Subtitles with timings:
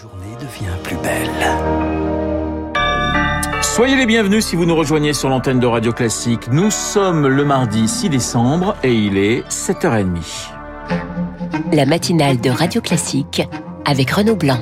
[0.00, 1.28] journée devient plus belle.
[3.60, 6.48] Soyez les bienvenus si vous nous rejoignez sur l'antenne de Radio Classique.
[6.50, 10.52] Nous sommes le mardi 6 décembre et il est 7h30.
[11.72, 13.42] La matinale de Radio Classique
[13.84, 14.60] avec Renaud Blanc.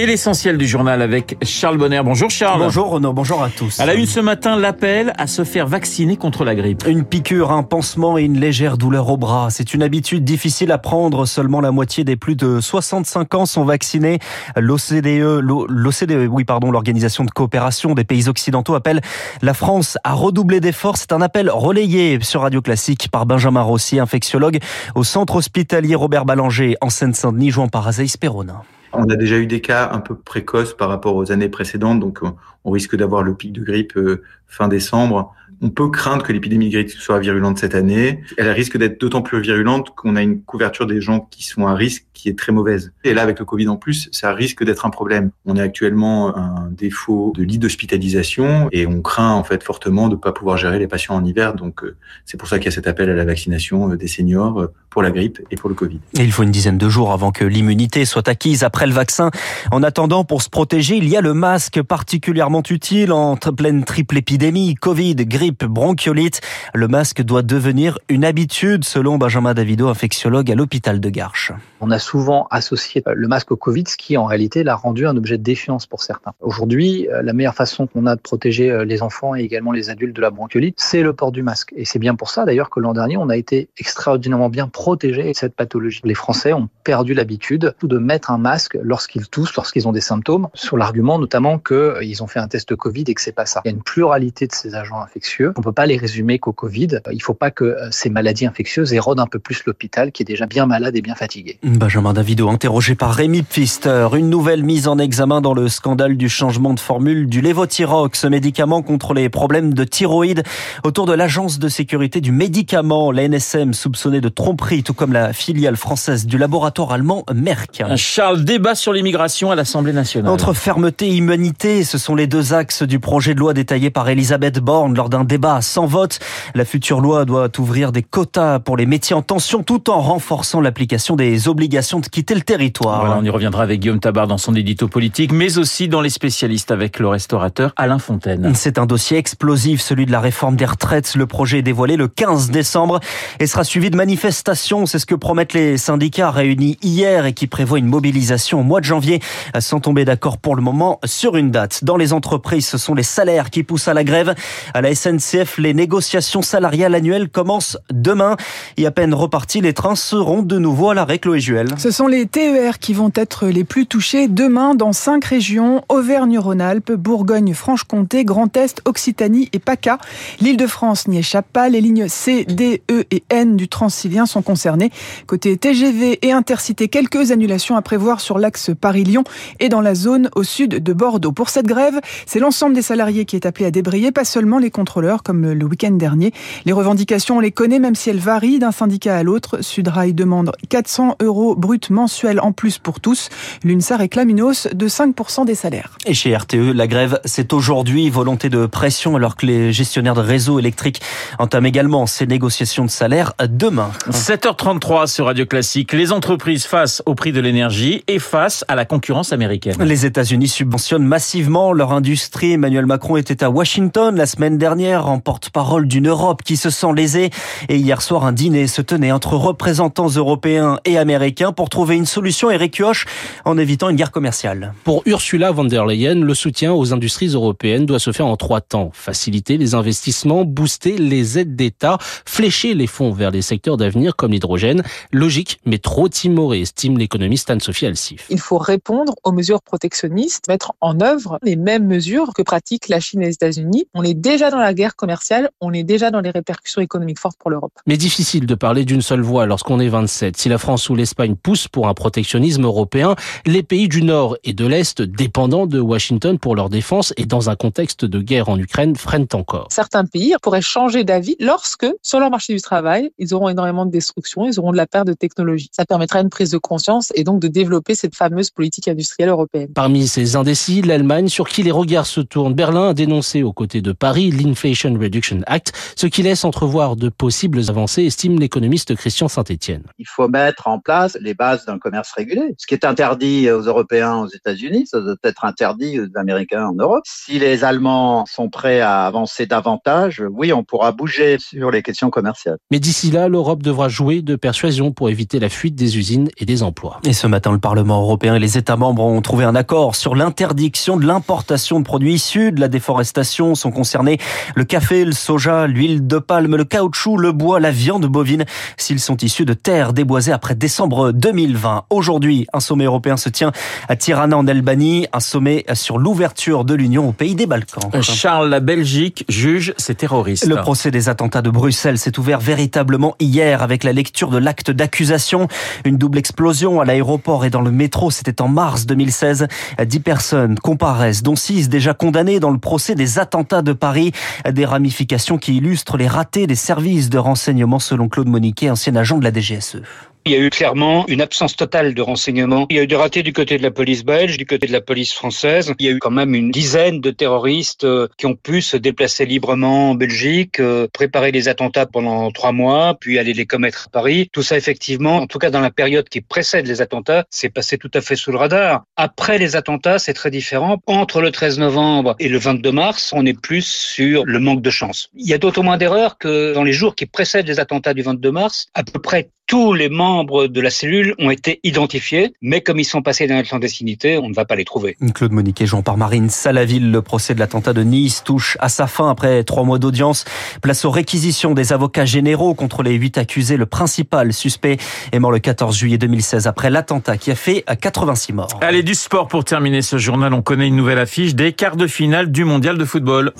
[0.00, 2.00] Et l'essentiel du journal avec Charles Bonner.
[2.02, 2.62] Bonjour Charles.
[2.62, 3.78] Bonjour Renaud, bonjour à tous.
[3.80, 6.86] À la une ce matin, l'appel à se faire vacciner contre la grippe.
[6.88, 9.48] Une piqûre, un pansement et une légère douleur au bras.
[9.50, 11.26] C'est une habitude difficile à prendre.
[11.26, 14.20] Seulement la moitié des plus de 65 ans sont vaccinés.
[14.56, 19.02] L'OCDE, l'OCDE, oui, pardon, l'Organisation de coopération des pays occidentaux appelle
[19.42, 20.96] la France à redoubler d'efforts.
[20.96, 24.60] C'est un appel relayé sur Radio Classique par Benjamin Rossi, infectiologue
[24.94, 28.62] au centre hospitalier Robert Ballanger en Seine-Saint-Denis, jouant par Azaïs Perronin.
[28.92, 32.20] On a déjà eu des cas un peu précoces par rapport aux années précédentes, donc
[32.64, 35.34] on risque d'avoir le pic de grippe euh, fin décembre.
[35.62, 38.22] On peut craindre que l'épidémie de grippe soit virulente cette année.
[38.38, 41.74] Elle risque d'être d'autant plus virulente qu'on a une couverture des gens qui sont à
[41.74, 42.92] risque qui est très mauvaise.
[43.04, 45.30] Et là, avec le Covid en plus, ça risque d'être un problème.
[45.46, 50.14] On a actuellement un défaut de lit d'hospitalisation et on craint en fait fortement de
[50.14, 51.54] ne pas pouvoir gérer les patients en hiver.
[51.54, 54.08] Donc euh, c'est pour ça qu'il y a cet appel à la vaccination euh, des
[54.08, 56.00] seniors pour la grippe et pour le Covid.
[56.18, 59.30] Et il faut une dizaine de jours avant que l'immunité soit acquise après le vaccin.
[59.70, 64.18] En attendant, pour se protéger, il y a le masque particulièrement utile en pleine triple
[64.18, 66.40] épidémie, Covid, grippe, bronchiolite.
[66.74, 71.52] Le masque doit devenir une habitude selon Benjamin Davido, infectiologue à l'hôpital de Garches.
[71.80, 75.16] On a souvent associé le masque au Covid, ce qui en réalité l'a rendu un
[75.16, 76.32] objet de défiance pour certains.
[76.40, 80.20] Aujourd'hui, la meilleure façon qu'on a de protéger les enfants et également les adultes de
[80.20, 81.72] la bronchiolite, c'est le port du masque.
[81.76, 85.22] Et c'est bien pour ça d'ailleurs que l'an dernier, on a été extraordinairement bien protégé
[85.22, 86.00] de cette pathologie.
[86.02, 90.48] Les Français ont perdu l'habitude de mettre un masque lorsqu'ils toussent, lorsqu'ils ont des symptômes,
[90.54, 93.62] sur l'argument notamment qu'ils ont fait un test Covid et que c'est pas ça.
[93.64, 95.52] Il y a une pluralité de ces agents infectieux.
[95.56, 97.00] On peut pas les résumer qu'au Covid.
[97.12, 100.46] Il faut pas que ces maladies infectieuses érodent un peu plus l'hôpital qui est déjà
[100.46, 101.58] bien malade et bien fatigué.
[102.00, 104.08] Benjamin Davido, interrogé par Rémi Pfister.
[104.16, 108.26] Une nouvelle mise en examen dans le scandale du changement de formule du Levothyrox, ce
[108.26, 110.42] médicament contre les problèmes de thyroïde
[110.82, 115.34] autour de l'agence de sécurité du médicament, la NSM, soupçonnée de tromperie, tout comme la
[115.34, 117.82] filiale française du laboratoire allemand Merck.
[117.96, 120.32] Charles, débat sur l'immigration à l'Assemblée nationale.
[120.32, 124.08] Entre fermeté et humanité, ce sont les deux axes du projet de loi détaillé par
[124.08, 126.18] Elisabeth Borne lors d'un débat sans vote.
[126.54, 130.62] La future loi doit ouvrir des quotas pour les métiers en tension tout en renforçant
[130.62, 133.00] l'application des obligations de quitter le territoire.
[133.00, 136.10] Voilà, on y reviendra avec Guillaume Tabar dans son édito politique, mais aussi dans les
[136.10, 138.52] spécialistes avec le restaurateur Alain Fontaine.
[138.54, 141.16] C'est un dossier explosif, celui de la réforme des retraites.
[141.16, 143.00] Le projet est dévoilé le 15 décembre
[143.40, 144.86] et sera suivi de manifestations.
[144.86, 148.80] C'est ce que promettent les syndicats réunis hier et qui prévoient une mobilisation au mois
[148.80, 149.20] de janvier
[149.58, 151.82] sans tomber d'accord pour le moment sur une date.
[151.82, 154.34] Dans les entreprises, ce sont les salaires qui poussent à la grève.
[154.74, 158.36] À la SNCF, les négociations salariales annuelles commencent demain.
[158.76, 161.68] Et à peine repartis, les trains seront de nouveau à l'arrêt Chloé Juel.
[161.80, 166.92] Ce sont les TER qui vont être les plus touchés demain dans cinq régions, Auvergne-Rhône-Alpes,
[166.92, 169.96] Bourgogne-Franche-Comté, Grand Est, Occitanie et PACA.
[170.42, 171.70] L'Île-de-France n'y échappe pas.
[171.70, 174.90] Les lignes C, D, E et N du Transilien sont concernées.
[175.26, 179.24] Côté TGV et Intercité, quelques annulations à prévoir sur l'axe Paris-Lyon
[179.58, 181.32] et dans la zone au sud de Bordeaux.
[181.32, 184.70] Pour cette grève, c'est l'ensemble des salariés qui est appelé à débrayer, pas seulement les
[184.70, 186.34] contrôleurs comme le week-end dernier.
[186.66, 189.62] Les revendications, on les connaît même si elles varient d'un syndicat à l'autre.
[189.62, 191.56] Sudrail demande 400 euros
[191.90, 193.28] mensuels en plus pour tous.
[193.64, 195.96] L'UNSA réclame une hausse de 5% des salaires.
[196.06, 200.20] Et chez RTE, la grève, c'est aujourd'hui volonté de pression alors que les gestionnaires de
[200.20, 201.00] réseaux électriques
[201.38, 203.90] entament également ces négociations de salaire demain.
[204.10, 205.92] 7h33 sur Radio Classique.
[205.92, 209.76] Les entreprises face au prix de l'énergie et face à la concurrence américaine.
[209.82, 212.52] Les États-Unis subventionnent massivement leur industrie.
[212.52, 216.92] Emmanuel Macron était à Washington la semaine dernière en porte-parole d'une Europe qui se sent
[216.94, 217.30] lésée.
[217.68, 222.06] Et hier soir, un dîner se tenait entre représentants européens et américains pour trouver une
[222.06, 223.04] solution et réquioche
[223.44, 224.72] en évitant une guerre commerciale.
[224.82, 228.62] Pour Ursula von der Leyen, le soutien aux industries européennes doit se faire en trois
[228.62, 228.90] temps.
[228.94, 234.32] Faciliter les investissements, booster les aides d'État, flécher les fonds vers les secteurs d'avenir comme
[234.32, 234.82] l'hydrogène.
[235.12, 238.24] Logique, mais trop timoré, estime l'économiste Anne-Sophie Alsif.
[238.30, 243.00] Il faut répondre aux mesures protectionnistes, mettre en œuvre les mêmes mesures que pratiquent la
[243.00, 243.84] Chine et les États-Unis.
[243.92, 247.36] On est déjà dans la guerre commerciale, on est déjà dans les répercussions économiques fortes
[247.38, 247.74] pour l'Europe.
[247.86, 250.38] Mais difficile de parler d'une seule voix lorsqu'on est 27.
[250.38, 253.14] Si la France ou l'Espagne poussent pour un protectionnisme européen,
[253.46, 257.50] les pays du Nord et de l'Est, dépendants de Washington pour leur défense et dans
[257.50, 259.68] un contexte de guerre en Ukraine, freinent encore.
[259.70, 263.90] Certains pays pourraient changer d'avis lorsque, sur leur marché du travail, ils auront énormément de
[263.90, 265.68] destruction, ils auront de la perte de technologie.
[265.72, 269.68] Ça permettra une prise de conscience et donc de développer cette fameuse politique industrielle européenne.
[269.74, 272.54] Parmi ces indécis, l'Allemagne, sur qui les regards se tournent.
[272.54, 277.08] Berlin a dénoncé aux côtés de Paris Inflation Reduction Act, ce qui laisse entrevoir de
[277.08, 279.82] possibles avancées, estime l'économiste Christian Saint-Etienne.
[279.98, 282.54] Il faut mettre en place les bases d'un commerce régulé.
[282.58, 286.74] Ce qui est interdit aux Européens aux États-Unis, ça doit être interdit aux Américains en
[286.74, 287.02] Europe.
[287.06, 292.10] Si les Allemands sont prêts à avancer davantage, oui, on pourra bouger sur les questions
[292.10, 292.58] commerciales.
[292.70, 296.44] Mais d'ici là, l'Europe devra jouer de persuasion pour éviter la fuite des usines et
[296.44, 297.00] des emplois.
[297.04, 300.14] Et ce matin, le Parlement européen et les États membres ont trouvé un accord sur
[300.14, 303.54] l'interdiction de l'importation de produits issus de la déforestation.
[303.54, 304.18] Sont concernés
[304.54, 308.44] le café, le soja, l'huile de palme, le caoutchouc, le bois, la viande bovine,
[308.76, 311.84] s'ils sont issus de terres déboisées après décembre 2020.
[311.90, 313.52] Aujourd'hui, un sommet européen se tient
[313.88, 318.02] à Tirana en Albanie, un sommet sur l'ouverture de l'Union au pays des Balkans.
[318.02, 320.46] Charles, la Belgique juge ces terroristes.
[320.46, 324.70] Le procès des attentats de Bruxelles s'est ouvert véritablement hier avec la lecture de l'acte
[324.70, 325.46] d'accusation.
[325.84, 329.46] Une double explosion à l'aéroport et dans le métro, c'était en mars 2016.
[329.84, 334.12] Dix personnes comparaissent, dont six déjà condamnées dans le procès des attentats de Paris.
[334.50, 339.18] Des ramifications qui illustrent les ratés des services de renseignement selon Claude Moniquet, ancien agent
[339.18, 339.82] de la DGSE.
[340.26, 342.66] Il y a eu clairement une absence totale de renseignements.
[342.68, 344.72] Il y a eu des ratés du côté de la police belge, du côté de
[344.72, 345.72] la police française.
[345.78, 348.76] Il y a eu quand même une dizaine de terroristes euh, qui ont pu se
[348.76, 353.86] déplacer librement en Belgique, euh, préparer des attentats pendant trois mois, puis aller les commettre
[353.86, 354.28] à Paris.
[354.30, 357.78] Tout ça, effectivement, en tout cas dans la période qui précède les attentats, c'est passé
[357.78, 358.84] tout à fait sous le radar.
[358.96, 360.78] Après les attentats, c'est très différent.
[360.86, 364.70] Entre le 13 novembre et le 22 mars, on est plus sur le manque de
[364.70, 365.08] chance.
[365.14, 368.02] Il y a d'autant moins d'erreurs que dans les jours qui précèdent les attentats du
[368.02, 372.60] 22 mars, à peu près tous les membres de la cellule ont été identifiés, mais
[372.60, 374.96] comme ils sont passés dans la clandestinité, on ne va pas les trouver.
[375.12, 378.86] Claude Moniquet, Jean par Marine Salaville, le procès de l'attentat de Nice touche à sa
[378.86, 380.24] fin après trois mois d'audience.
[380.62, 383.56] Place aux réquisitions des avocats généraux contre les huit accusés.
[383.56, 384.76] Le principal suspect
[385.10, 388.60] est mort le 14 juillet 2016 après l'attentat qui a fait 86 morts.
[388.60, 390.32] Allez, du sport pour terminer ce journal.
[390.32, 393.32] On connaît une nouvelle affiche des quarts de finale du mondial de football.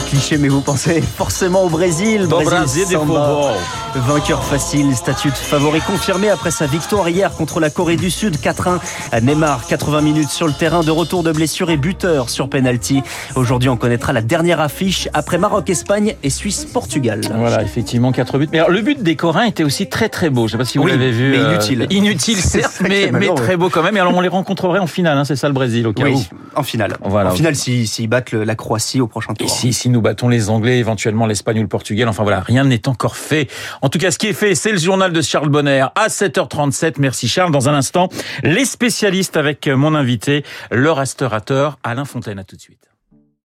[0.00, 2.26] C'est cliché, mais vous pensez forcément au Brésil.
[2.26, 3.52] Brésil, Samba,
[3.94, 8.36] vainqueur facile, statut de favori confirmé après sa victoire hier contre la Corée du Sud
[8.36, 8.78] 4-1.
[9.22, 13.02] Neymar, 80 minutes sur le terrain de retour de blessure et buteur sur penalty.
[13.34, 17.20] Aujourd'hui, on connaîtra la dernière affiche après Maroc-Espagne et Suisse-Portugal.
[17.34, 18.48] Voilà, effectivement, 4 buts.
[18.52, 20.48] Mais alors, le but des Coréens était aussi très très beau.
[20.48, 21.30] Je ne sais pas si vous Oui, l'avez vu.
[21.32, 21.86] mais euh, inutile.
[21.90, 23.96] inutile, certes, mais, très beau quand même.
[23.96, 26.14] Et alors, on les rencontrerait en finale, hein, c'est ça le Brésil, au cas Oui,
[26.14, 26.58] où.
[26.58, 26.96] en finale.
[27.04, 27.30] Voilà.
[27.32, 29.50] En finale, s'ils s'ils battent le- la Croatie au prochain Et tour.
[29.50, 33.16] si, nous battons les Anglais, éventuellement l'Espagne ou le Portugal, enfin voilà, rien n'est encore
[33.16, 33.48] fait.
[33.82, 36.94] En tout cas, ce qui est fait, c'est le journal de Charles Bonner à 7h37.
[36.98, 37.52] Merci Charles.
[37.52, 38.08] Dans un instant,
[38.42, 42.38] les spécialistes avec mon invité, le restaurateur Alain Fontaine.
[42.38, 42.89] À tout de suite.